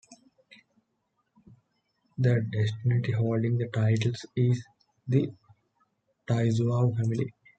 [2.17, 4.65] The dynasty holding the title is
[5.07, 5.29] the
[6.25, 7.31] Tuisawau family.